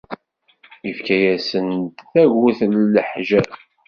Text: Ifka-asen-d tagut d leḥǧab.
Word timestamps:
Ifka-asen-d 0.89 1.95
tagut 2.11 2.59
d 2.71 2.73
leḥǧab. 2.93 3.51